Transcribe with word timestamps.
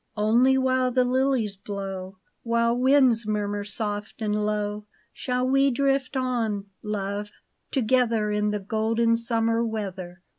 Only 0.17 0.57
while 0.57 0.89
the 0.89 1.03
lilies 1.03 1.55
blow, 1.55 2.17
While 2.41 2.75
winds 2.75 3.27
murmur 3.27 3.63
soft 3.63 4.19
and 4.19 4.33
low. 4.47 4.87
Shall 5.13 5.47
we 5.47 5.69
drift 5.69 6.17
on, 6.17 6.71
love, 6.81 7.29
together 7.69 8.31
In 8.31 8.49
the 8.49 8.59
golden 8.59 9.15
summer 9.15 9.63
weather. 9.63 10.23